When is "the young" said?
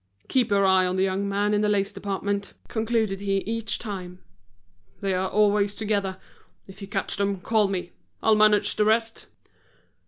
0.95-1.29